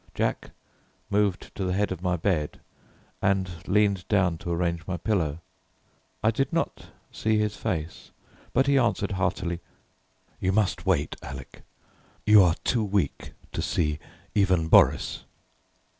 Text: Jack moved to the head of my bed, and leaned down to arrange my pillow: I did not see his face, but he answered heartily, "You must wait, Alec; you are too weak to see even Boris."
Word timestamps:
Jack 0.15 0.49
moved 1.11 1.53
to 1.53 1.63
the 1.63 1.73
head 1.75 1.91
of 1.91 2.01
my 2.01 2.17
bed, 2.17 2.59
and 3.21 3.51
leaned 3.67 4.07
down 4.07 4.35
to 4.39 4.49
arrange 4.51 4.87
my 4.87 4.97
pillow: 4.97 5.41
I 6.23 6.31
did 6.31 6.51
not 6.51 6.87
see 7.11 7.37
his 7.37 7.55
face, 7.55 8.09
but 8.51 8.65
he 8.65 8.79
answered 8.79 9.11
heartily, 9.11 9.59
"You 10.39 10.53
must 10.53 10.87
wait, 10.87 11.17
Alec; 11.21 11.61
you 12.25 12.41
are 12.41 12.55
too 12.63 12.83
weak 12.83 13.33
to 13.51 13.61
see 13.61 13.99
even 14.33 14.69
Boris." 14.69 15.23